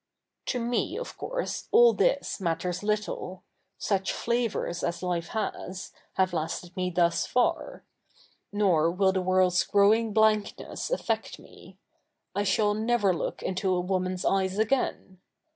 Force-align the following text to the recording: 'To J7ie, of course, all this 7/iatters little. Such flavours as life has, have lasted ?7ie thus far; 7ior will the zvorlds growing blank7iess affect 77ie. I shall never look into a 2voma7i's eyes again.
'To 0.47 0.57
J7ie, 0.59 0.97
of 0.99 1.15
course, 1.15 1.67
all 1.69 1.93
this 1.93 2.39
7/iatters 2.39 2.81
little. 2.81 3.43
Such 3.77 4.11
flavours 4.11 4.83
as 4.83 5.03
life 5.03 5.27
has, 5.27 5.91
have 6.13 6.33
lasted 6.33 6.73
?7ie 6.73 6.95
thus 6.95 7.27
far; 7.27 7.85
7ior 8.51 8.97
will 8.97 9.11
the 9.11 9.21
zvorlds 9.21 9.69
growing 9.69 10.11
blank7iess 10.11 10.89
affect 10.89 11.37
77ie. 11.39 11.77
I 12.33 12.43
shall 12.43 12.73
never 12.73 13.13
look 13.13 13.43
into 13.43 13.75
a 13.75 13.83
2voma7i's 13.83 14.25
eyes 14.25 14.57
again. 14.57 15.19